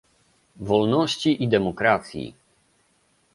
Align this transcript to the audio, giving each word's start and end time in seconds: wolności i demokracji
wolności 0.55 1.43
i 1.43 1.47
demokracji 1.47 2.33